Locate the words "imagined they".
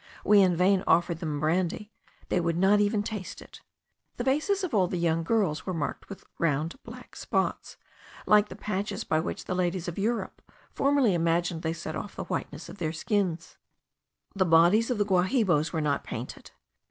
11.13-11.71